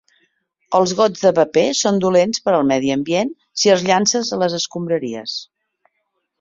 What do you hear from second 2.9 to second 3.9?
ambient si els